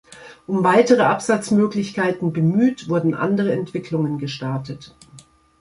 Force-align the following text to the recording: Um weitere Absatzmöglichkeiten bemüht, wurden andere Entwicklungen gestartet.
Um 0.47 0.63
weitere 0.63 1.03
Absatzmöglichkeiten 1.03 2.33
bemüht, 2.33 2.89
wurden 2.89 3.13
andere 3.13 3.53
Entwicklungen 3.53 4.17
gestartet. 4.17 4.95